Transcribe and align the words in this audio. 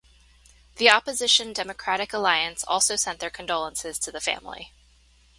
The 0.77 0.89
opposition 0.89 1.53
Democratic 1.53 2.11
Alliance 2.11 2.63
also 2.67 2.95
sent 2.95 3.19
their 3.19 3.29
condolences 3.29 3.99
to 3.99 4.11
the 4.11 4.19
family. 4.19 4.73